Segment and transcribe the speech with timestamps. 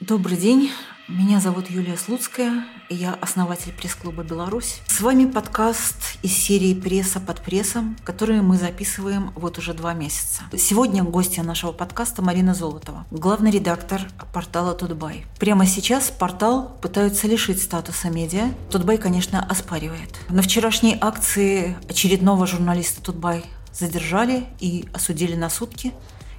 [0.00, 0.72] Добрый день.
[1.06, 4.80] Меня зовут Юлия Слуцкая, я основатель пресс-клуба «Беларусь».
[4.88, 10.42] С вами подкаст из серии «Пресса под прессом», который мы записываем вот уже два месяца.
[10.56, 14.00] Сегодня гостья нашего подкаста Марина Золотова, главный редактор
[14.32, 15.26] портала «Тутбай».
[15.38, 18.52] Прямо сейчас портал пытаются лишить статуса медиа.
[18.70, 20.18] «Тутбай», конечно, оспаривает.
[20.28, 25.92] На вчерашней акции очередного журналиста «Тутбай» задержали и осудили на сутки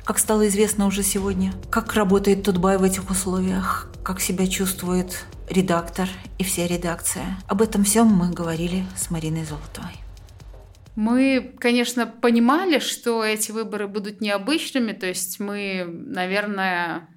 [0.06, 1.52] как стало известно уже сегодня.
[1.72, 6.08] Как работает Тутбай в этих условиях, как себя чувствует редактор
[6.38, 7.38] и вся редакция.
[7.48, 9.96] Об этом всем мы говорили с Мариной Золотовой.
[10.96, 17.10] Мы, конечно, понимали, что эти выборы будут необычными, то есть мы, наверное,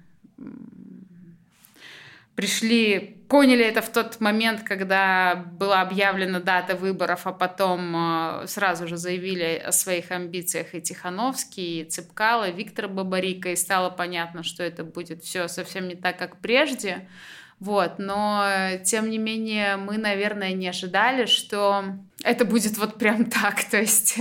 [2.35, 8.87] пришли, поняли это в тот момент, когда была объявлена дата выборов, а потом э, сразу
[8.87, 14.43] же заявили о своих амбициях и Тихановский, и Цыпкало, и Виктор Бабарика, и стало понятно,
[14.43, 17.07] что это будет все совсем не так, как прежде.
[17.59, 18.47] Вот, но
[18.85, 21.83] тем не менее мы, наверное, не ожидали, что
[22.23, 23.63] это будет вот прям так.
[23.71, 24.17] То есть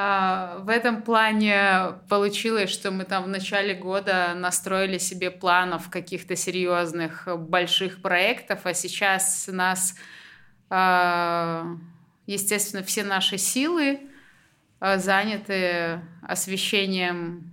[0.00, 7.26] в этом плане получилось, что мы там в начале года настроили себе планов каких-то серьезных
[7.36, 9.96] больших проектов, а сейчас нас,
[10.70, 11.66] а,
[12.26, 13.98] естественно, все наши силы
[14.78, 17.50] а, заняты освещением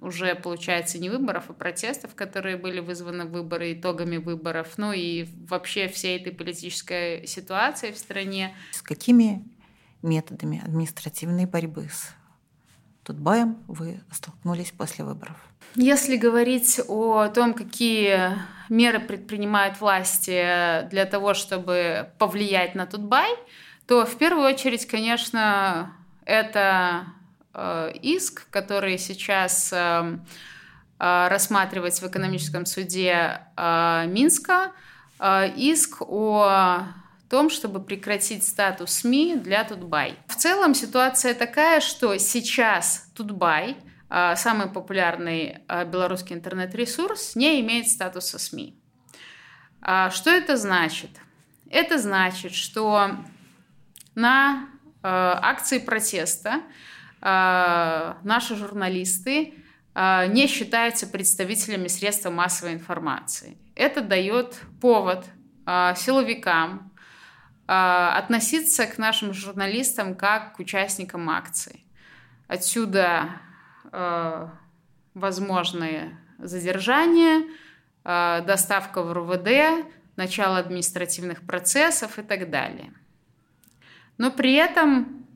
[0.00, 5.86] уже, получается, не выборов, а протестов, которые были вызваны выборы, итогами выборов, ну и вообще
[5.86, 8.56] всей этой политической ситуации в стране.
[8.72, 9.44] С какими
[10.02, 12.10] методами административной борьбы с
[13.04, 15.36] Тутбаем вы столкнулись после выборов?
[15.74, 23.30] Если говорить о том, какие меры предпринимают власти для того, чтобы повлиять на Тутбай,
[23.86, 25.92] то в первую очередь, конечно,
[26.24, 27.06] это
[27.54, 30.18] Э, иск, который сейчас э,
[30.98, 34.72] э, рассматривается в экономическом суде Минска,
[35.56, 36.84] иск о
[37.32, 40.18] том, чтобы прекратить статус СМИ для Тутбай.
[40.28, 43.78] В целом ситуация такая, что сейчас Тутбай,
[44.36, 48.78] самый популярный белорусский интернет-ресурс, не имеет статуса СМИ.
[49.80, 51.08] Что это значит?
[51.70, 53.12] Это значит, что
[54.14, 54.68] на
[55.02, 56.60] акции протеста
[57.24, 59.54] а, наши журналисты
[59.94, 63.56] а, не считаются представителями средств массовой информации.
[63.74, 65.24] Это дает повод
[65.64, 66.91] а, силовикам
[67.66, 71.84] относиться к нашим журналистам как к участникам акции.
[72.48, 73.40] Отсюда
[75.14, 77.44] возможные задержания,
[78.04, 79.86] доставка в РУВД,
[80.16, 82.92] начало административных процессов и так далее.
[84.18, 85.26] Но при этом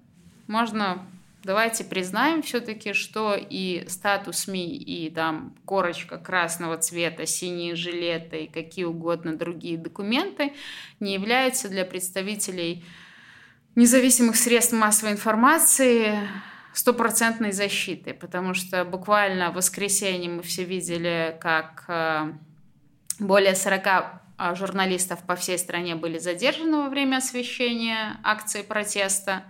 [0.46, 1.06] можно
[1.46, 8.48] давайте признаем все-таки, что и статус СМИ, и там корочка красного цвета, синие жилеты и
[8.48, 10.52] какие угодно другие документы
[11.00, 12.84] не являются для представителей
[13.76, 16.18] независимых средств массовой информации
[16.72, 22.32] стопроцентной защитой, потому что буквально в воскресенье мы все видели, как э,
[23.18, 29.44] более 40 э, журналистов по всей стране были задержаны во время освещения акции протеста.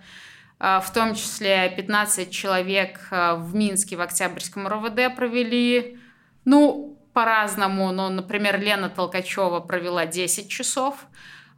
[0.59, 5.99] А, в том числе 15 человек а, в Минске в Октябрьском РОВД провели,
[6.45, 11.07] ну, по-разному, но, например, Лена Толкачева провела 10 часов,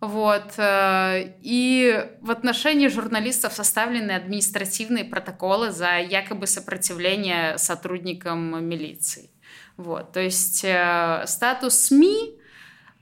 [0.00, 0.52] вот.
[0.58, 9.30] Э, и в отношении журналистов составлены административные протоколы за якобы сопротивление сотрудникам милиции.
[9.76, 10.12] Вот.
[10.12, 12.38] То есть э, статус СМИ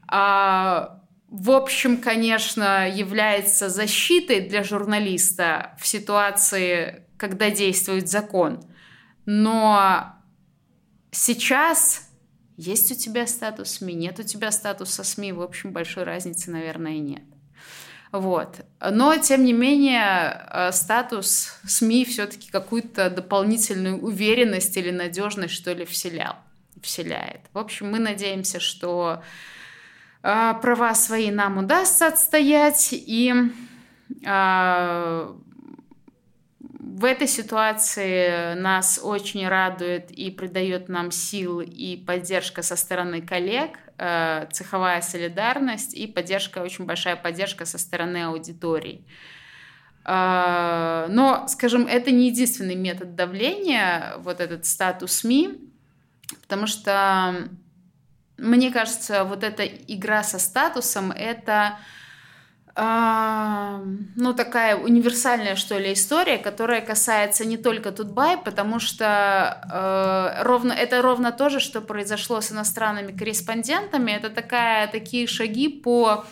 [0.09, 1.01] а,
[1.39, 8.65] в общем, конечно, является защитой для журналиста в ситуации, когда действует закон.
[9.27, 10.15] Но
[11.11, 12.09] сейчас
[12.57, 17.01] есть у тебя статус СМИ, нет у тебя статуса СМИ, в общем, большой разницы, наверное,
[17.01, 17.25] нет.
[18.13, 18.65] Вот.
[18.81, 25.85] Но, тем не менее, э, статус СМИ все-таки какую-то дополнительную уверенность или надежность, что ли,
[25.85, 26.37] вселял,
[26.81, 27.43] вселяет.
[27.53, 29.23] В общем, мы надеемся, что
[30.23, 33.33] права свои нам удастся отстоять, и
[34.25, 35.37] а,
[36.81, 43.79] в этой ситуации нас очень радует и придает нам сил и поддержка со стороны коллег,
[43.99, 49.05] а, цеховая солидарность и поддержка, очень большая поддержка со стороны аудитории.
[50.09, 55.59] Но, скажем, это не единственный метод давления, вот этот статус СМИ,
[56.43, 57.49] потому что
[58.39, 61.79] мне кажется, вот эта игра со статусом— это
[62.79, 63.81] а,
[64.17, 70.75] ну, такая универсальная, что ли, история, которая касается не только Тутбай, потому что э, ровно,
[70.75, 74.13] это ровно то же, что произошло с иностранными корреспондентами.
[74.13, 76.27] Это такая, такие шаги по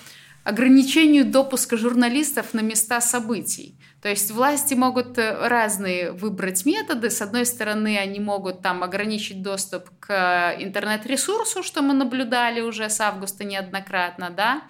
[0.45, 3.79] ограничению допуска журналистов на места событий.
[4.03, 7.09] То есть власти могут э, разные выбрать методы.
[7.09, 13.01] С одной стороны, они могут там ограничить доступ к интернет-ресурсу, что мы наблюдали уже с
[13.01, 14.65] августа неоднократно, да,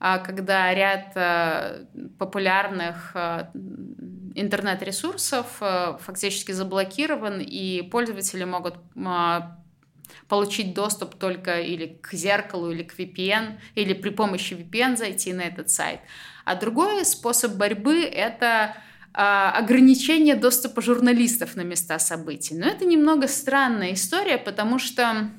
[0.00, 1.84] а когда ряд э,
[2.18, 3.48] популярных э,
[4.34, 5.46] интернет-ресурсов
[6.00, 8.76] фактически заблокирован, и пользователи могут
[10.28, 15.42] получить доступ только или к зеркалу, или к VPN, или при помощи VPN зайти на
[15.42, 16.00] этот сайт.
[16.44, 18.76] А другой способ борьбы— это
[19.12, 22.54] ограничение доступа журналистов на места событий.
[22.54, 25.30] Но это немного странная история, потому что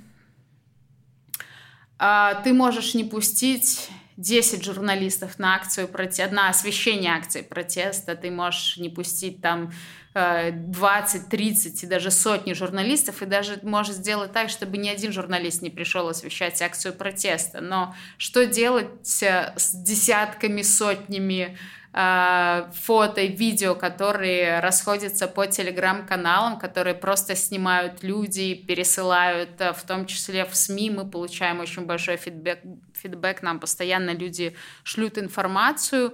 [1.97, 8.77] ты можешь не пустить 10 журналистов на акцию протеста, на освещение акции протеста, ты можешь
[8.77, 9.73] не пустить там
[10.13, 15.11] 20, э, 30 и даже сотни журналистов, и даже можешь сделать так, чтобы ни один
[15.11, 17.61] журналист не пришел освещать акцию протеста.
[17.61, 21.57] Но что делать э, с десятками, сотнями
[21.93, 30.05] э, фото и видео, которые расходятся по телеграм-каналам, которые просто снимают люди, пересылают, в том
[30.05, 30.91] числе в СМИ.
[30.91, 32.59] Мы получаем очень большой фидбэк,
[32.93, 36.13] фидбэк нам постоянно люди шлют информацию.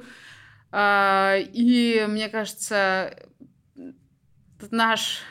[0.71, 3.28] И мне кажется,
[4.71, 5.21] наш,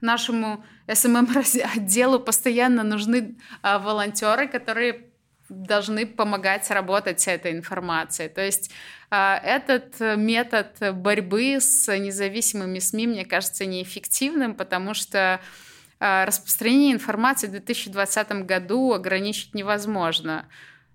[0.00, 5.06] нашему СММ-отделу постоянно нужны а, волонтеры, которые
[5.48, 8.28] должны помогать работать с этой информацией.
[8.28, 8.70] То есть
[9.10, 15.40] а, этот метод борьбы с независимыми СМИ, мне кажется, неэффективным, потому что
[16.00, 20.46] а, распространение информации в 2020 году ограничить невозможно.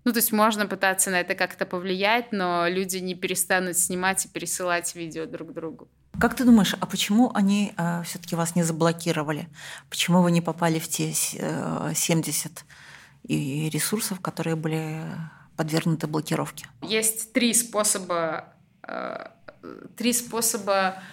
[0.05, 4.29] Ну, то есть можно пытаться на это как-то повлиять, но люди не перестанут снимать и
[4.29, 5.89] пересылать видео друг другу.
[6.23, 9.49] Как ты думаешь, а почему они э, все-таки вас не заблокировали?
[9.89, 12.63] Почему вы не попали в те э, 70
[13.27, 15.01] и ресурсов, которые были
[15.57, 16.65] подвергнуты блокировке?
[16.81, 18.53] Есть три способа,
[18.87, 19.31] э,
[19.97, 21.03] три способа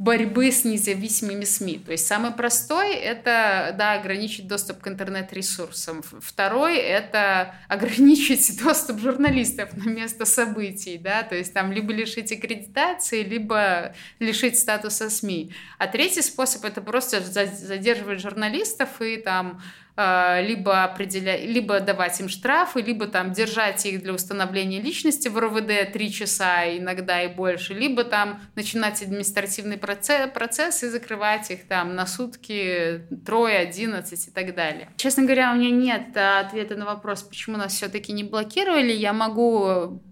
[0.00, 1.80] борьбы с независимыми СМИ.
[1.84, 6.02] То есть самый простой– это да, ограничить доступ к интернет-ресурсам.
[6.02, 10.96] Второй– это ограничить доступ журналистов на место событий.
[10.96, 11.22] Да?
[11.22, 15.52] То есть там либо лишить аккредитации, либо лишить статуса СМИ.
[15.76, 19.60] А третий способ– это просто задерживать журналистов и там
[19.96, 25.92] либо, определять, либо давать им штрафы, либо там держать их для установления личности в РОВД
[25.92, 31.94] три часа, иногда и больше, либо там начинать административный процесс, процесс и закрывать их там
[31.94, 34.88] на сутки трое, одиннадцать и так далее.
[34.96, 38.92] Честно говоря, у меня нет ответа на вопрос, почему нас все-таки не блокировали.
[38.92, 40.02] Я могу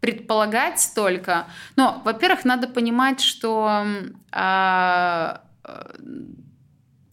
[0.00, 1.46] предполагать только.
[1.76, 3.84] Но, во-первых, надо понимать, что
[4.32, 5.36] э,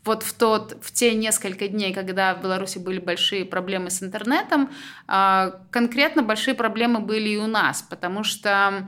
[0.10, 4.72] вот в, тот, в те несколько дней, когда в Беларуси были большие проблемы с интернетом,
[5.08, 8.88] а, конкретно большие проблемы были и у нас, потому что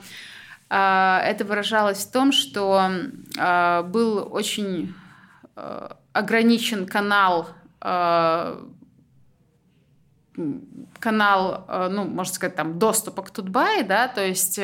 [0.69, 2.89] а, это выражалось в том, что
[3.37, 4.95] а, был очень
[6.13, 7.49] ограничен канал
[10.99, 14.59] канал, ну, можно сказать, там, доступа к Тутбай, да, то есть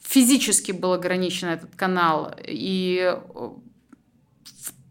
[0.00, 3.14] физически был ограничен этот канал, и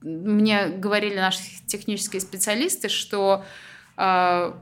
[0.01, 3.43] мне говорили наши технические специалисты, что
[3.97, 4.53] э,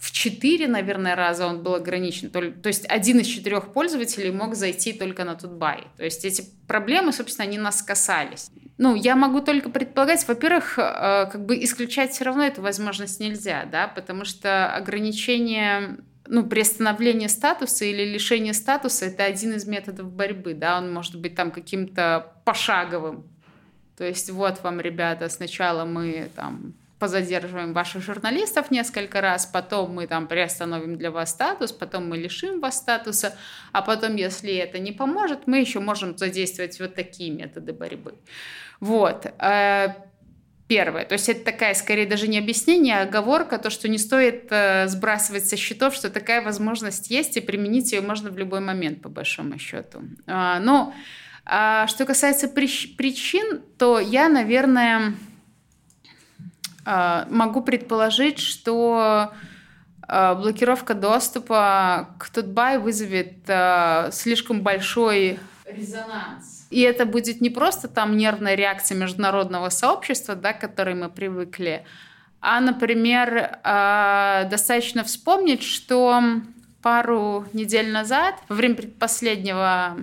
[0.00, 2.30] в четыре, наверное, раза он был ограничен.
[2.30, 5.88] То, то есть один из четырех пользователей мог зайти только на Тутбай.
[5.98, 8.50] То есть эти проблемы, собственно, они нас касались.
[8.78, 13.66] Ну, я могу только предполагать, во-первых, э, как бы исключать все равно эту возможность нельзя,
[13.70, 20.54] да, потому что ограничение ну, приостановление статуса или лишение статуса– это один из методов борьбы,
[20.54, 23.26] да, он может быть там каким-то пошаговым,
[24.00, 30.06] то есть вот вам, ребята, сначала мы там позадерживаем ваших журналистов несколько раз, потом мы
[30.06, 33.36] там приостановим для вас статус, потом мы лишим вас статуса,
[33.72, 38.14] а потом, если это не поможет, мы еще можем задействовать вот такие методы борьбы.
[38.80, 39.26] Вот.
[39.38, 39.88] Э,
[40.66, 41.04] первое.
[41.04, 44.88] То есть это такая, скорее, даже не объяснение, а оговорка, то, что не стоит э,
[44.88, 49.10] сбрасывать со счетов, что такая возможность есть, и применить ее можно в любой момент, по
[49.10, 50.00] большому счету.
[50.26, 50.94] А, но
[51.52, 55.14] а что касается причин, то я, наверное,
[56.84, 59.32] а, могу предположить, что
[60.02, 66.68] а, блокировка доступа к Тутбай вызовет а, слишком большой резонанс.
[66.70, 71.84] И это будет не просто там нервная реакция международного сообщества, да, к которой мы привыкли,
[72.40, 76.22] а, например, достаточно вспомнить, что
[76.80, 79.96] пару недель назад, во время предпоследнего,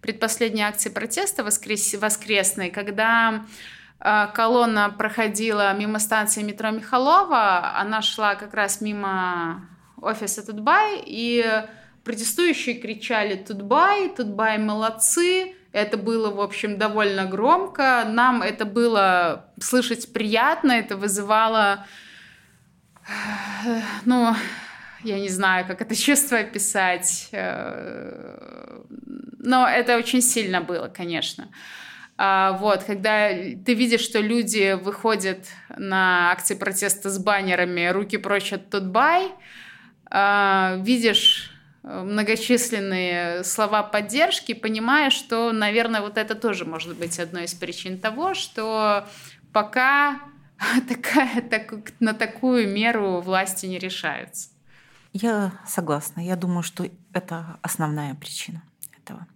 [0.00, 3.44] предпоследней акции протеста воскрес, воскресной, когда
[4.00, 9.68] э, колонна проходила мимо станции метро Михалова, она шла как раз мимо
[10.00, 11.44] офиса Тутбай, и
[12.04, 14.08] протестующие кричали «Тутбай!
[14.08, 18.04] Тутбай молодцы!» Это было, в общем, довольно громко.
[18.08, 21.86] Нам это было слышать приятно, это вызывало,
[24.04, 24.34] ну,
[25.04, 28.82] я не знаю, как это чувство описать, э,
[29.38, 31.48] но это очень сильно было, конечно.
[32.20, 38.52] А, вот, когда ты видишь, что люди выходят на акции протеста с баннерами «Руки прочь
[38.52, 39.30] от Тутбай»,
[40.10, 41.52] а, видишь
[41.84, 48.00] э, многочисленные слова поддержки, понимая, что, наверное, вот это тоже может быть одной из причин
[48.00, 49.06] того, что
[49.52, 50.20] пока
[50.88, 54.48] такая, так, на такую меру власти не решаются.
[55.12, 56.20] Я согласна.
[56.20, 58.62] Я думаю, что это основная причина
[58.96, 59.26] этого.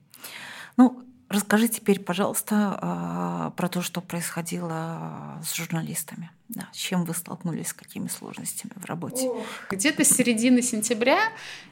[0.76, 6.30] Ну, расскажи теперь, пожалуйста, а, про то, что происходило с журналистами.
[6.48, 9.30] Да, с чем вы столкнулись, с какими сложностями в работе?
[9.70, 11.18] Где-то с середины сентября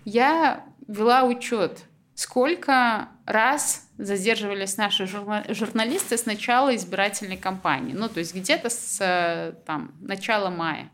[0.04, 7.92] я вела учет, сколько раз задерживались наши журналисты с начала избирательной кампании.
[7.92, 10.90] Ну, то есть где-то с там, начала мая.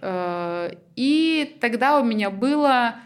[0.00, 2.96] Э, и тогда у меня было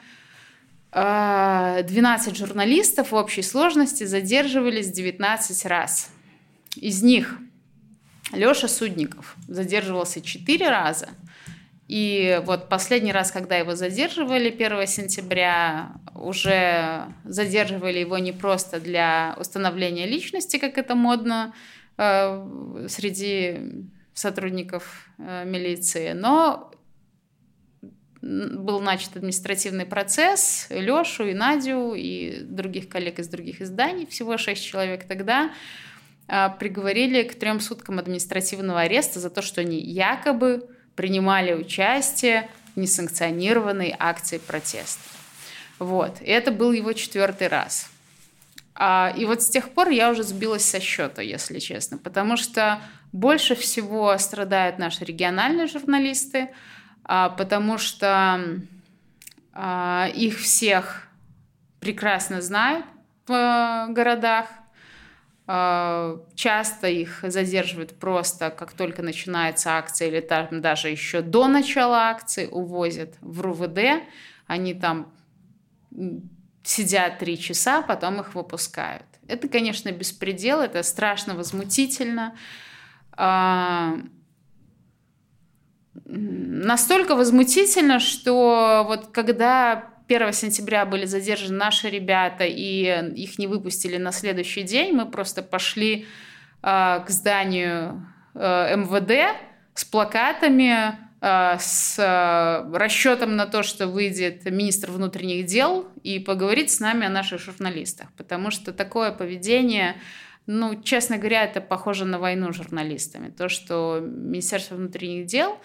[0.92, 6.11] 12 э, журналистов в общей сложности задерживались 19 раз.
[6.76, 7.38] Из них
[8.33, 11.09] Лёша Судников задерживался 4 раза.
[11.88, 19.37] И вот последний раз, когда его задерживали 1 сентября, уже задерживали его не просто для
[19.38, 21.54] установления личности, как это модно
[21.99, 23.59] э, среди
[24.14, 26.71] сотрудников э, милиции, но
[28.23, 34.64] был начат административный процесс, Лешу и Надю и других коллег из других изданий, всего шесть
[34.64, 35.52] человек тогда,
[36.28, 42.80] э, приговорили к трем суткам административного ареста за то, что они якобы принимали участие в
[42.80, 45.02] несанкционированной акции протеста.
[45.78, 46.23] Вот.
[46.23, 47.90] И это был его четвертый раз.
[48.74, 52.80] А, и вот с тех пор я уже сбилась со счета, если честно, потому что
[53.12, 56.50] больше всего страдают наши региональные журналисты,
[57.04, 58.40] а, потому что
[59.52, 61.06] а, их всех
[61.78, 62.84] прекрасно знают
[63.28, 64.48] в городах,
[65.46, 72.08] а, часто их задерживают просто, как только начинается акция, или там даже еще до начала
[72.08, 74.02] акции увозят в РУВД.
[74.46, 75.12] Они там
[76.64, 79.06] сидят три часа, потом их выпускают.
[79.28, 82.35] Это, конечно, беспредел, это страшно возмутительно.
[83.12, 83.94] А,
[86.04, 93.97] настолько возмутительно, что вот когда 1 сентября были задержаны наши ребята, и их не выпустили
[93.97, 96.06] на следующий день, мы просто пошли
[96.62, 99.37] э, к зданию э, МВД
[99.75, 106.80] с плакатами, с э, расчетом на то, что выйдет министр внутренних дел и поговорит с
[106.80, 108.08] нами о наших журналистах.
[108.16, 109.96] Потому что такое поведение
[110.46, 113.30] ну, честно говоря, это похоже на войну с журналистами.
[113.30, 115.58] То, что Министерство внутренних дел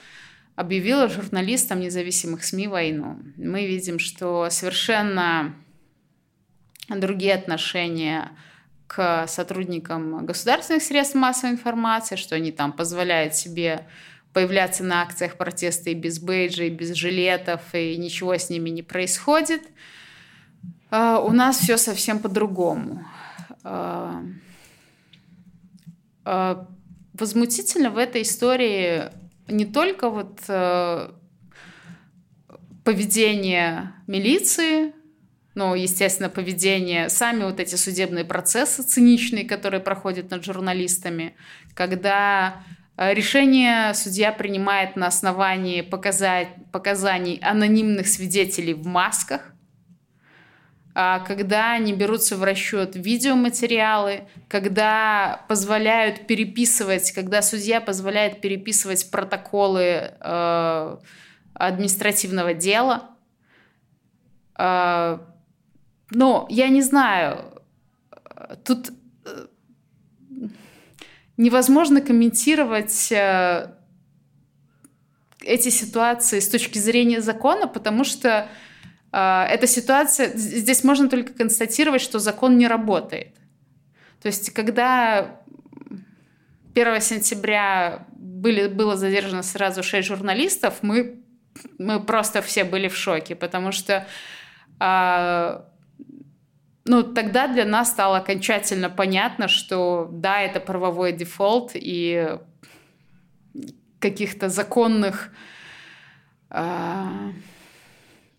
[0.55, 3.19] объявило журналистам независимых СМИ войну.
[3.35, 5.53] Мы видим, что совершенно
[6.87, 8.31] другие отношения
[8.87, 13.85] к сотрудникам государственных средств массовой информации, что они там позволяют себе
[14.33, 18.83] появляться на акциях протеста и без бейджей, и без жилетов, и ничего с ними не
[18.83, 19.63] происходит.
[20.91, 23.05] А, у нас все совсем по-другому.
[23.63, 24.23] А,
[26.25, 26.67] а,
[27.13, 29.09] возмутительно в этой истории
[29.47, 31.11] не только вот э,
[32.83, 34.93] поведение милиции,
[35.55, 41.35] но, естественно, поведение, сами вот эти судебные процессы циничные, которые проходят над журналистами,
[41.73, 42.63] когда
[42.99, 49.53] решение судья принимает на основании показаний анонимных свидетелей в масках,
[50.95, 60.11] а, когда они берутся в расчет видеоматериалы, когда позволяют переписывать, когда судья позволяет переписывать протоколы
[60.19, 60.97] э,
[61.53, 63.11] административного дела.
[64.57, 65.19] Э,
[66.09, 67.63] но я не знаю,
[68.65, 68.91] тут
[71.39, 73.71] невозможно комментировать э,
[75.41, 78.49] эти ситуации с точки зрения закона, потому что
[79.13, 83.33] а, эта ситуация, здесь можно только констатировать, что закон не работает.
[84.21, 85.39] То есть, когда
[86.75, 91.23] 1 сентября были, было задержано сразу шесть журналистов, мы
[91.77, 94.05] мы просто все были в шоке, потому что
[94.77, 95.65] а,
[96.89, 102.39] ну, тогда для нас стало окончательно понятно, что да, это правовой дефолт, и
[103.99, 105.31] каких-то законных,
[106.49, 107.31] а,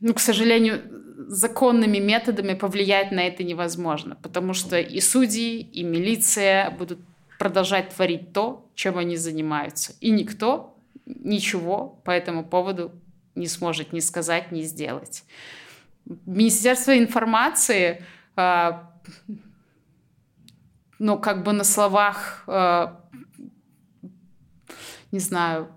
[0.01, 0.83] ну, к сожалению,
[1.29, 6.99] законными методами повлиять на это невозможно, потому что и судьи, и милиция будут
[7.39, 9.95] продолжать творить то, чем они занимаются.
[10.01, 10.77] И никто
[11.07, 12.91] ничего по этому поводу
[13.37, 15.23] не сможет ни сказать, ни сделать.
[16.27, 18.03] Министерство информации,
[21.01, 23.01] ну, как бы на словах, а,
[25.11, 25.69] не знаю,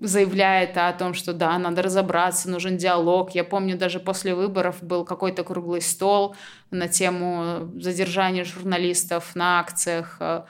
[0.00, 3.34] заявляет о том, что да, надо разобраться, нужен диалог.
[3.34, 6.34] Я помню, даже после выборов был какой-то круглый стол
[6.70, 10.46] на тему задержания журналистов на акциях а,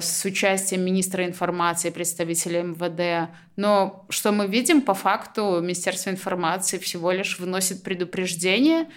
[0.00, 3.30] с участием министра информации, представителей МВД.
[3.56, 8.88] Но что мы видим, по факту Министерство информации всего лишь выносит предупреждение,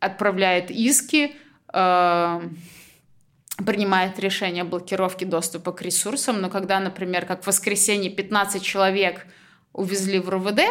[0.00, 1.36] отправляет иски,
[1.72, 2.40] э,
[3.64, 6.40] принимает решение о блокировке доступа к ресурсам.
[6.40, 9.26] Но когда, например, как в воскресенье 15 человек
[9.72, 10.62] увезли в РУВД,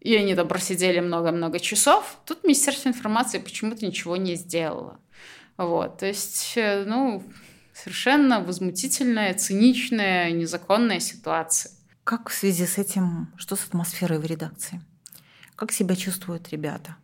[0.00, 4.98] и они там просидели много-много часов, тут Министерство информации почему-то ничего не сделало.
[5.56, 7.22] Вот, то есть, ну,
[7.82, 11.70] Совершенно возмутительная, циничная, незаконная ситуация.
[12.02, 14.80] Как в связи с этим, что с атмосферой в редакции?
[15.54, 16.96] Как себя чувствуют ребята?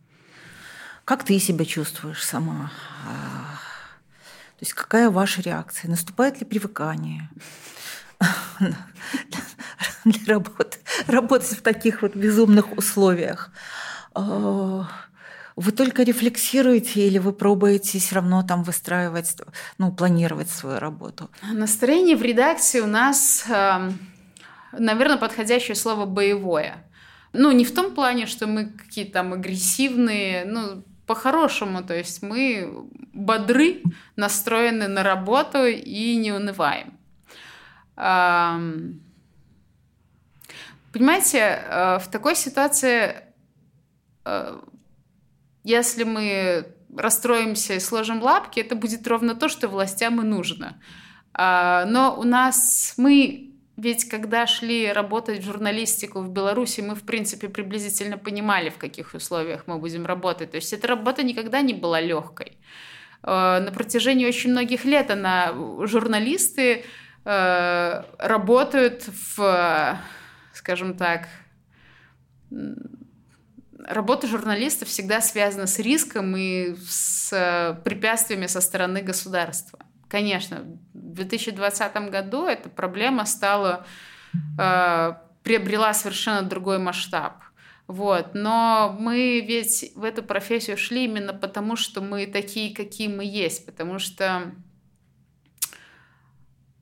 [1.05, 2.71] Как ты себя чувствуешь сама?
[3.07, 3.59] А,
[4.57, 5.89] то есть какая ваша реакция?
[5.89, 7.29] Наступает ли привыкание?
[10.05, 13.51] для работы, работать в таких вот безумных условиях.
[14.13, 14.87] А,
[15.55, 19.35] вы только рефлексируете или вы пробуете все равно там выстраивать,
[19.77, 21.29] ну, планировать свою работу?
[21.43, 23.99] Настроение в редакции у нас, эм,
[24.71, 26.83] наверное, подходящее слово «боевое».
[27.31, 32.87] Ну, не в том плане, что мы какие-то там агрессивные, ну, по-хорошему, то есть мы
[33.13, 33.81] бодры,
[34.15, 36.97] настроены на работу и не унываем.
[40.91, 43.15] Понимаете, э, в такой ситуации
[44.23, 44.59] э,
[45.65, 50.79] если мы расстроимся и сложим лапки, это будет ровно то, что властям и нужно.
[51.33, 57.03] А, но у нас мы ведь когда шли работать в журналистику в Беларуси, мы, в
[57.03, 60.51] принципе, приблизительно понимали, в каких условиях мы будем работать.
[60.51, 62.57] То есть эта работа никогда не была легкой.
[63.21, 65.53] А, на протяжении очень многих лет она,
[65.85, 66.85] журналисты
[67.25, 69.99] э, работают в,
[70.53, 71.27] скажем так,
[73.79, 79.79] работа журналиста всегда связана с риском и с э, препятствиями со стороны государства.
[80.07, 80.79] Конечно,
[81.15, 83.85] 2020 году эта проблема стала,
[84.59, 87.33] э, приобрела совершенно другой масштаб.
[87.87, 88.33] Вот.
[88.33, 93.65] Но мы ведь в эту профессию шли именно потому, что мы такие, какие мы есть,
[93.65, 94.51] потому что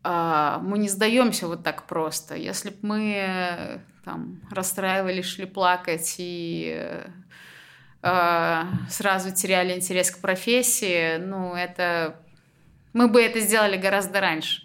[0.03, 2.35] э, мы не сдаемся вот так просто.
[2.35, 7.01] Если бы мы там расстраивались, шли плакать и
[8.01, 12.22] э, сразу теряли интерес к профессии, ну, это...
[12.93, 14.63] Мы бы это сделали гораздо раньше.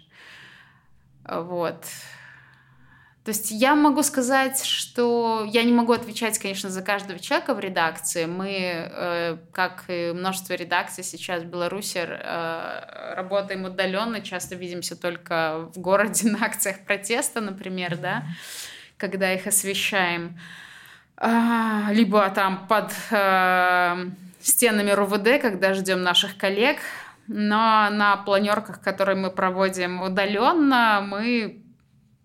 [1.23, 1.83] Вот.
[3.23, 7.59] То есть я могу сказать, что я не могу отвечать, конечно, за каждого человека в
[7.59, 8.25] редакции.
[8.25, 15.69] Мы, э, как и множество редакций сейчас в Беларуси, э, работаем удаленно, часто видимся только
[15.75, 18.23] в городе на акциях протеста, например, да
[18.99, 20.37] когда их освещаем,
[21.17, 24.09] а, либо там под э,
[24.41, 26.77] стенами РУВД, когда ждем наших коллег.
[27.31, 31.63] Но на планерках, которые мы проводим удаленно, мы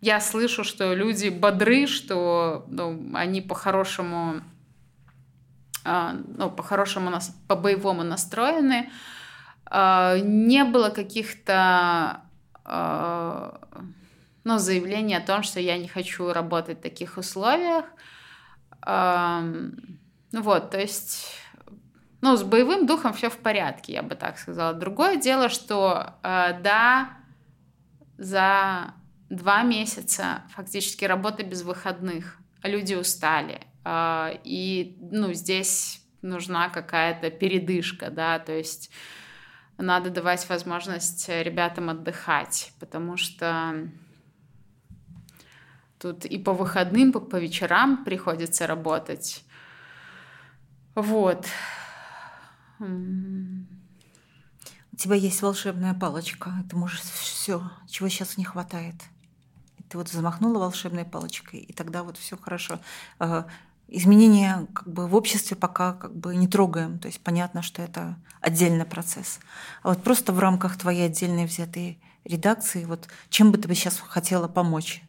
[0.00, 4.40] я слышу, что люди бодры, что ну, они по-хорошему,
[5.84, 7.10] э, ну, по-хорошему,
[7.48, 8.90] по-боевому настроены.
[9.70, 12.22] Э, не было каких-то
[14.44, 17.84] ну, заявление о том, что я не хочу работать в таких условиях.
[18.86, 21.43] Ну вот, то есть,
[22.24, 24.72] ну, с боевым духом все в порядке, я бы так сказала.
[24.72, 27.18] Другое дело, что э, да,
[28.16, 28.94] за
[29.28, 38.08] два месяца фактически работы без выходных, люди устали, э, и, ну, здесь нужна какая-то передышка,
[38.08, 38.90] да, то есть
[39.76, 43.86] надо давать возможность ребятам отдыхать, потому что
[45.98, 49.42] Тут и по выходным, по, по вечерам приходится работать.
[50.94, 51.46] Вот.
[52.78, 52.84] У
[54.96, 56.52] тебя есть волшебная палочка.
[56.70, 58.94] Ты можешь все, чего сейчас не хватает.
[59.88, 62.80] Ты вот замахнула волшебной палочкой, и тогда вот все хорошо.
[63.18, 63.44] Э,
[63.88, 68.16] изменения как бы в обществе пока как бы не трогаем, то есть понятно, что это
[68.40, 69.40] отдельный процесс.
[69.82, 74.00] А вот просто в рамках твоей отдельной взятой редакции, вот чем бы ты бы сейчас
[74.00, 75.02] хотела помочь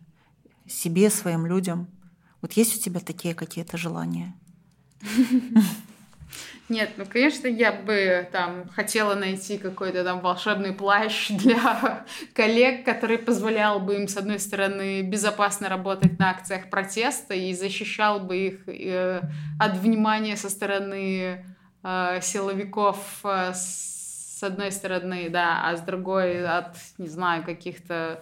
[0.67, 1.87] себе, своим людям?
[2.41, 4.35] Вот есть у тебя такие какие-то желания?
[6.67, 13.19] Нет, ну, конечно, я бы там хотела найти какой-то там волшебный плащ для коллег, который
[13.19, 18.67] позволял бы им, с одной стороны, безопасно работать на акциях протеста и защищал бы их
[18.67, 19.21] э,
[19.59, 21.45] от внимания со стороны
[21.83, 28.21] э, силовиков э, с одной стороны, да, а с другой от, не знаю, каких-то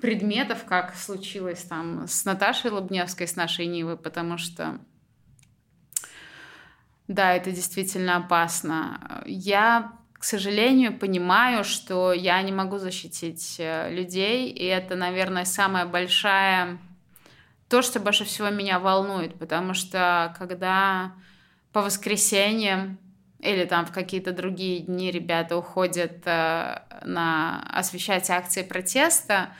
[0.00, 4.78] предметов, как случилось там с Наташей Лобневской, с нашей Нивы, потому что
[7.08, 9.22] да, это действительно опасно.
[9.26, 15.86] Я, к сожалению, понимаю, что я не могу защитить э, людей, и это, наверное, самая
[15.86, 16.78] большая
[17.68, 21.12] то, что больше всего меня волнует, потому что когда
[21.72, 22.98] по воскресеньям
[23.38, 29.50] или там в какие-то другие дни ребята уходят э, на освещать акции протеста,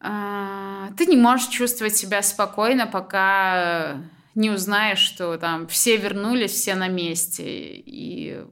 [0.00, 3.98] э, ты не можешь чувствовать себя спокойно, пока
[4.38, 7.44] не узнаешь, что там все вернулись, все на месте.
[7.44, 8.46] И...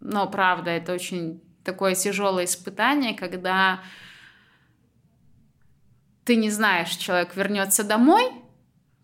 [0.00, 3.80] Но правда, это очень такое тяжелое испытание, когда
[6.24, 8.32] ты не знаешь, человек вернется домой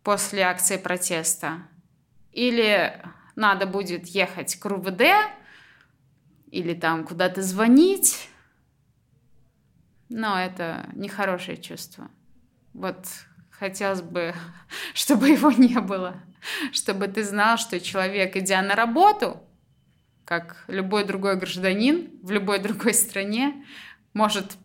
[0.02, 1.62] после акции протеста,
[2.32, 3.00] или
[3.36, 5.02] надо будет ехать к РУВД,
[6.50, 8.28] или там куда-то звонить.
[10.08, 12.10] Но это нехорошее чувство.
[12.72, 13.06] Вот
[13.60, 14.34] хотелось бы,
[14.94, 16.16] чтобы его не было.
[16.72, 19.40] Чтобы ты знал, что человек, идя на работу,
[20.24, 23.64] как любой другой гражданин в любой другой стране,
[24.14, 24.56] может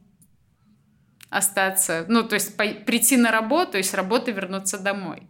[1.29, 5.27] остаться, ну, то есть прийти на работу и с работы вернуться домой.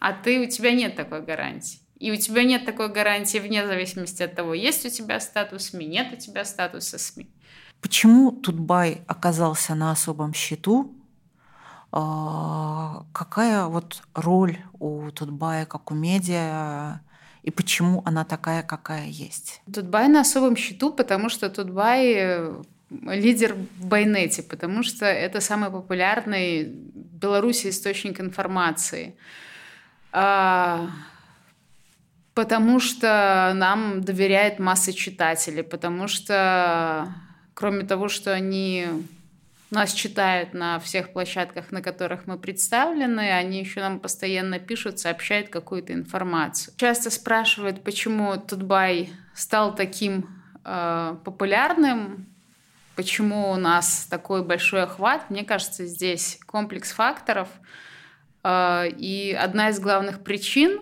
[0.00, 1.78] А ты, у тебя нет такой гарантии.
[1.98, 5.86] И у тебя нет такой гарантии вне зависимости от того, есть у тебя статус СМИ,
[5.86, 7.28] нет у тебя статуса СМИ.
[7.80, 10.97] Почему Тутбай оказался на особом счету
[11.90, 17.00] какая вот роль у Тутбая как у медиа
[17.42, 19.62] и почему она такая, какая есть?
[19.72, 25.70] Тутбай на особом счету, потому что Тутбай э, лидер в Байнете, потому что это самый
[25.70, 29.14] популярный в Беларуси источник информации.
[30.12, 30.88] А,
[32.34, 37.12] потому что нам доверяет масса читателей, потому что
[37.54, 38.86] кроме того, что они
[39.70, 45.50] нас читают на всех площадках, на которых мы представлены, они еще нам постоянно пишут, сообщают
[45.50, 46.74] какую-то информацию.
[46.76, 50.28] Часто спрашивают, почему Тутбай стал таким
[50.64, 52.26] э, популярным,
[52.96, 55.28] почему у нас такой большой охват.
[55.30, 57.48] Мне кажется, здесь комплекс факторов.
[58.42, 60.80] Э, и одна из главных причин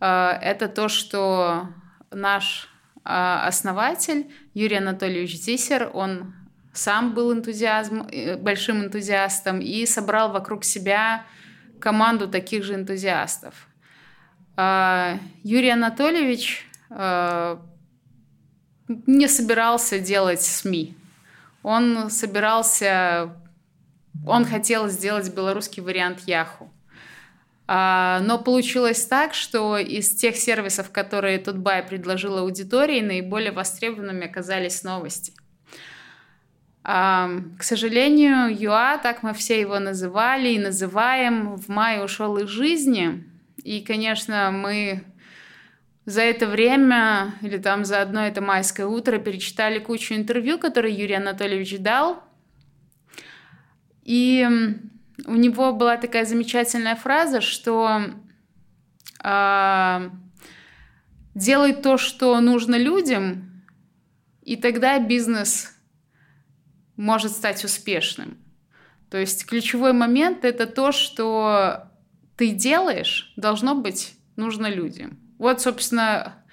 [0.00, 1.68] э, это то, что
[2.10, 6.34] наш э, основатель Юрий Анатольевич Зисер, он
[6.78, 11.26] сам был энтузиазм, э, большим энтузиастом и собрал вокруг себя
[11.80, 13.54] команду таких же энтузиастов.
[14.56, 17.60] А, Юрий Анатольевич а,
[18.88, 20.96] не собирался делать СМИ.
[21.62, 23.34] Он собирался,
[24.26, 26.70] он хотел сделать белорусский вариант Яху.
[27.66, 34.84] А, но получилось так, что из тех сервисов, которые Тутбай предложил аудитории, наиболее востребованными оказались
[34.84, 35.32] новости–
[36.88, 43.24] к сожалению, ЮА, так мы все его называли и называем, в мае ушел из жизни.
[43.62, 45.04] И, конечно, мы
[46.06, 51.16] за это время, или там за одно это майское утро, перечитали кучу интервью, которые Юрий
[51.16, 52.22] Анатольевич дал.
[54.04, 54.48] И
[55.26, 58.00] у него была такая замечательная фраза, что
[59.22, 60.10] э,
[61.34, 63.62] делай то, что нужно людям,
[64.40, 65.77] и тогда бизнес
[66.98, 68.36] может стать успешным.
[69.10, 71.84] То есть ключевой момент это то, что
[72.36, 75.18] ты делаешь, должно быть нужно людям.
[75.38, 76.44] Вот, собственно,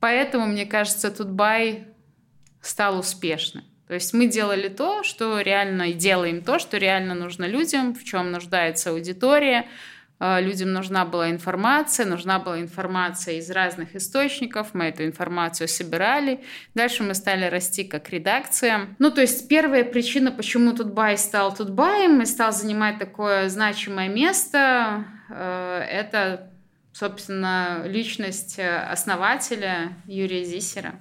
[0.00, 1.86] поэтому, мне кажется, Тутбай
[2.60, 3.64] стал успешным.
[3.86, 8.02] То есть мы делали то, что реально, и делаем то, что реально нужно людям, в
[8.02, 9.68] чем нуждается аудитория,
[10.18, 16.40] людям нужна была информация, нужна была информация из разных источников, мы эту информацию собирали.
[16.74, 18.88] Дальше мы стали расти как редакция.
[18.98, 25.04] Ну, то есть первая причина, почему Тутбай стал Тутбаем и стал занимать такое значимое место,
[25.28, 26.50] э, это,
[26.92, 30.94] собственно, личность основателя Юрия Зисера.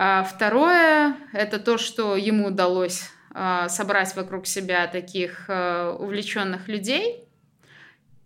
[0.00, 7.24] А второе– это то, что ему удалось а, собрать вокруг себя таких а, увлеченных людей,
[7.24, 7.27] а,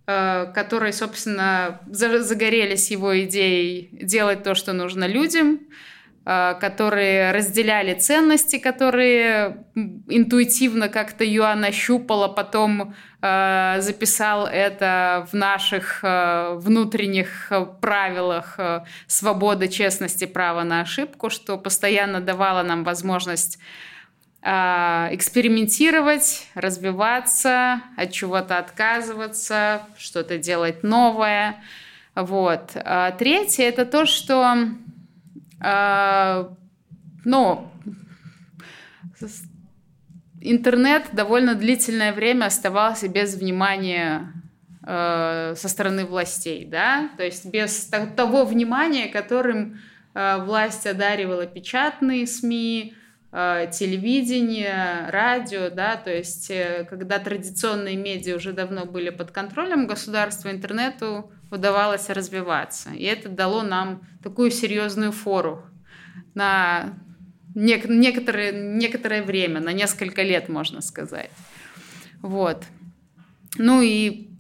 [0.04, 5.60] которые, собственно, загорелись его идеей делать то, что нужно людям–
[6.24, 15.98] Э, которые разделяли ценности, которые интуитивно как-то Юан нащупала, потом э, записал это в наших
[16.04, 18.56] э, внутренних правилах
[19.08, 23.58] свободы, честности, права на ошибку, что постоянно давало нам возможность
[24.44, 31.62] экспериментировать, развиваться, от чего-то отказываться, что-то делать новое.
[32.16, 32.72] Вот.
[32.74, 34.68] А третье– это то, что
[35.61, 36.52] а,
[37.24, 37.72] но
[40.40, 44.33] интернет довольно длительное время оставался без внимания
[44.85, 49.78] со стороны властей, да, то есть без того внимания, которым
[50.12, 52.96] власть одаривала печатные СМИ,
[53.33, 56.53] телевидение, радио, да, то есть
[56.90, 62.90] когда традиционные медиа уже давно были под контролем государства, интернету удавалось развиваться.
[62.90, 65.64] И это дало нам такую серьезную фору
[66.35, 66.99] на
[67.55, 71.31] нек- некоторое, некоторое время, на несколько лет, можно сказать.
[72.21, 72.64] Вот.
[73.59, 74.31] Ну и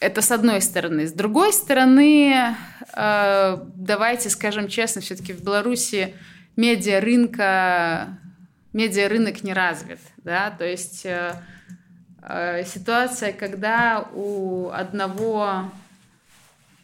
[0.00, 1.06] это с одной стороны.
[1.06, 2.54] С другой стороны,
[2.96, 6.14] э, давайте скажем честно, все-таки в Беларуси
[6.56, 8.18] медиа рынка,
[8.72, 11.34] медиа рынок не развит, да, то есть э,
[12.22, 15.70] э, ситуация, когда у одного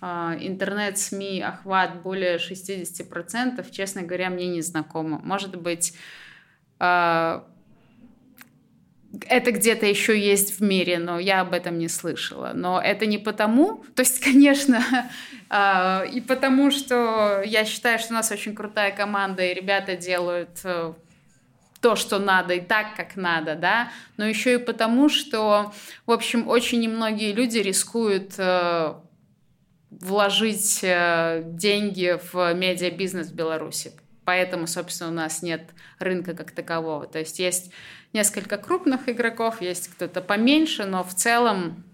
[0.00, 5.18] а, интернет-СМИ охват более 60%, честно говоря, мне не знакомо.
[5.18, 5.92] Может быть,
[9.28, 12.52] это где-то еще есть в мире, но я об этом не слышала.
[12.54, 14.82] Но это не потому, то есть, конечно,
[15.50, 20.60] а, и потому, что я считаю, что у нас очень крутая команда, и ребята делают
[20.64, 20.92] э,
[21.80, 25.72] то, что надо, и так, как надо, да, но еще и потому, что,
[26.06, 28.94] в общем, очень немногие люди рискуют э,
[29.90, 33.92] вложить э, деньги в медиабизнес в Беларуси.
[34.24, 37.06] Поэтому, собственно, у нас нет рынка как такового.
[37.06, 37.72] То есть есть
[38.12, 41.84] несколько крупных игроков, есть кто-то поменьше, но в целом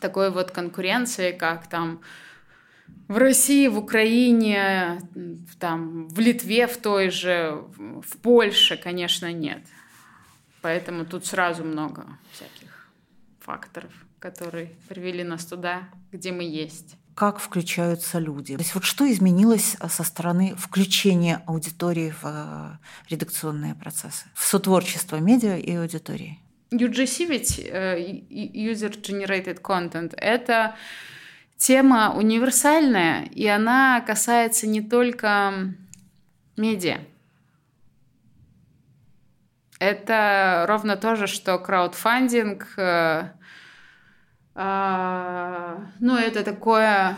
[0.00, 2.00] такой вот конкуренции, как там
[3.08, 5.00] в России, в Украине,
[5.58, 9.62] там, в Литве в той же, в Польше, конечно, нет.
[10.60, 12.88] Поэтому тут сразу много всяких
[13.40, 18.54] факторов, которые привели нас туда, где мы есть как включаются люди.
[18.54, 24.44] То есть вот что изменилось э, со стороны включения аудитории в э, редакционные процессы, в
[24.44, 26.38] сотворчество медиа и аудитории?
[26.70, 27.98] UGC ведь э,
[28.30, 30.74] User Generated Content— это
[31.56, 35.74] тема универсальная, и она касается не только
[36.56, 37.00] медиа.
[39.78, 42.74] Это ровно то же, что краудфандинг,
[44.54, 47.16] ну, это такое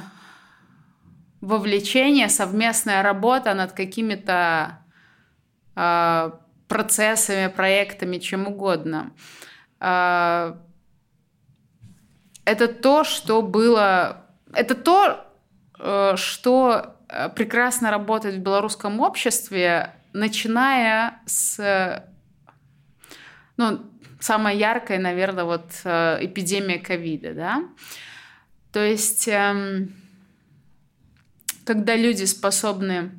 [1.40, 4.78] вовлечение, совместная работа над какими-то
[5.74, 9.12] а, процессами, проектами, чем угодно.
[9.80, 10.58] А,
[12.44, 14.24] это то, что было...
[14.52, 15.26] Это то,
[15.78, 22.04] э, что э, прекрасно работает в белорусском обществе, начиная с...
[23.56, 23.80] Ну,
[24.24, 27.64] самая яркая, наверное, вот э, эпидемия ковида, да.
[28.72, 29.94] То есть, эм,
[31.66, 33.10] когда люди способны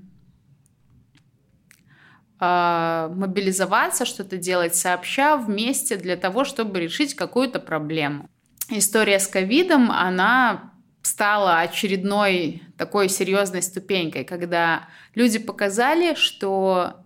[2.39, 8.27] э, мобилизоваться, что-то делать сообща, вместе для того, чтобы решить какую-то проблему.
[8.69, 17.04] История с ковидом, она стала очередной такой серьезной ступенькой, когда люди показали, что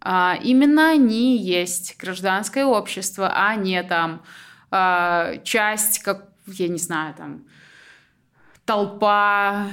[0.00, 4.22] а, именно они есть гражданское общество, а не там
[4.70, 7.44] а, часть, как, я не знаю, там
[8.64, 9.68] толпа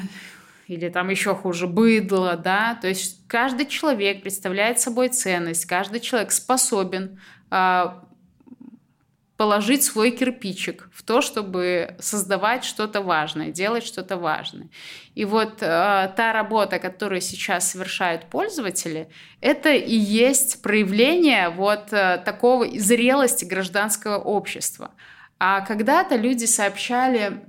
[0.68, 6.32] или там еще хуже быдло, да, то есть каждый человек представляет собой ценность, каждый человек
[6.32, 8.06] способен а,
[9.38, 14.70] положить свой кирпичик в то, чтобы создавать что-то важное, делать что-то важное.
[15.16, 19.10] И вот э, та работа, которую сейчас совершают пользователи,
[19.42, 24.92] это и есть проявление вот э, такого зрелости гражданского общества.
[25.40, 27.42] А когда-то люди сообщали,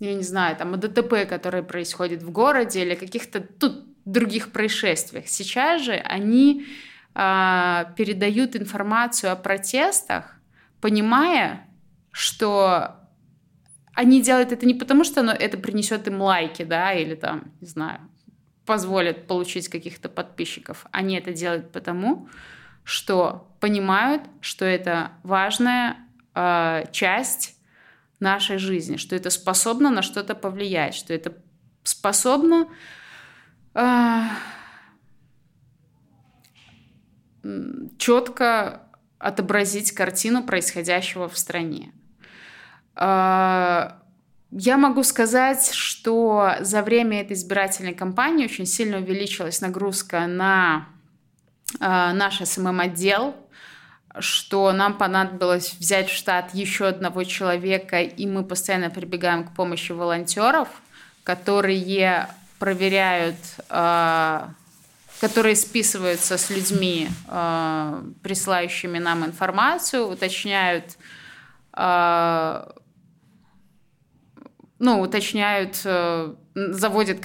[0.00, 5.28] я не знаю, там о ДТП, которые происходят в городе или каких-то тут других происшествиях.
[5.28, 6.66] Сейчас же они
[7.14, 10.33] э, передают информацию о протестах,
[10.84, 11.66] понимая,
[12.10, 12.96] что
[13.94, 17.66] они делают это не потому, что оно, это принесет им лайки, да, или там, не
[17.66, 18.00] знаю,
[18.66, 20.84] позволят получить каких-то подписчиков.
[20.90, 22.28] Они это делают потому,
[22.82, 25.96] что понимают, что это важная
[26.34, 27.58] э, часть
[28.20, 31.34] нашей жизни, что это способно на что-то повлиять, что это
[31.82, 32.68] способно
[33.72, 34.20] э,
[37.96, 38.83] четко
[39.24, 41.92] отобразить картину происходящего в стране.
[42.94, 43.92] Э,
[44.50, 50.88] я могу сказать, что за время этой избирательной кампании очень сильно увеличилась нагрузка на
[51.80, 53.34] э, наш СММ-отдел,
[54.18, 59.92] что нам понадобилось взять в штат еще одного человека, и мы постоянно прибегаем к помощи
[59.92, 60.68] волонтеров,
[61.24, 63.36] которые проверяют,
[63.70, 64.40] э,
[65.28, 70.84] которые списываются с людьми, э, присылающими нам информацию, уточняют,
[71.76, 72.66] э,
[74.78, 75.76] ну, уточняют,
[76.54, 77.24] заводят,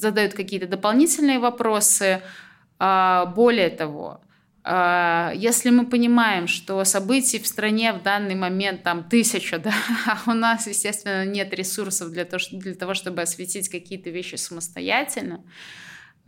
[0.00, 2.22] задают какие-то дополнительные вопросы.
[2.78, 4.20] Более того,
[4.70, 9.72] а, если мы понимаем, что событий в стране в данный момент там тысяча, да,
[10.06, 15.42] а у нас, естественно, нет ресурсов для того, для того чтобы осветить какие-то вещи самостоятельно,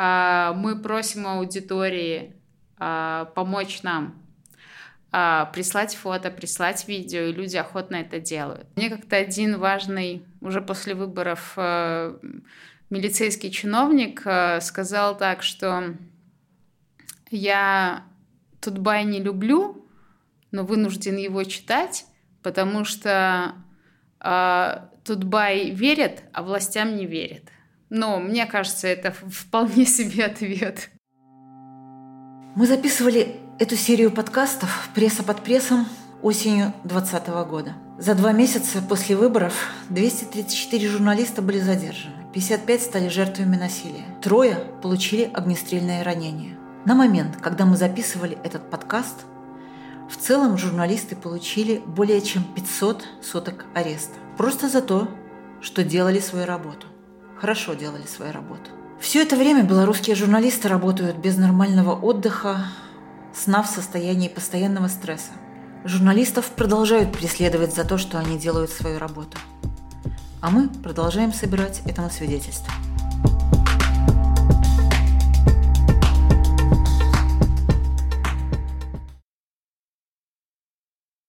[0.03, 2.35] мы просим аудитории
[2.79, 4.15] а, помочь нам
[5.11, 8.69] прислать фото, прислать видео, и люди охотно это делают.
[8.77, 12.17] Мне как-то один важный, уже после выборов, э,
[12.91, 15.97] милицейский чиновник э, сказал так, что
[17.31, 18.05] я
[18.61, 19.85] Тутбай не люблю,
[20.53, 22.05] но вынужден его читать,
[22.43, 23.55] потому что
[24.21, 27.51] э, Тутбай верит, а властям не верит.
[27.91, 30.91] Но мне кажется, это вполне себе ответ.
[32.57, 35.87] Мы записывали эту серию подкастов «Пресса под прессом»
[36.23, 37.75] осенью 2020 года.
[37.99, 39.55] За два месяца после выборов
[39.91, 46.57] 234 журналиста были задержаны, 55 стали жертвами насилия, трое получили огнестрельное ранение.
[46.85, 49.27] На момент, когда мы записывали этот подкаст,
[50.09, 54.15] в целом журналисты получили более чем 500 суток ареста.
[54.37, 55.09] Просто за то,
[55.61, 56.87] что делали свою работу.
[57.41, 58.71] Хорошо делали свою работу.
[59.01, 62.67] Все это время белорусские журналисты работают без нормального отдыха,
[63.35, 65.31] сна в состоянии постоянного стресса.
[65.85, 69.39] Журналистов продолжают преследовать за то, что они делают свою работу.
[70.43, 72.75] А мы продолжаем собирать этому свидетельство.